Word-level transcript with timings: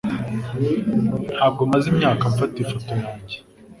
Ntabwo 1.35 1.61
maze 1.71 1.85
imyaka 1.93 2.23
mfata 2.33 2.55
ifoto 2.63 2.91
yanjye. 3.03 3.37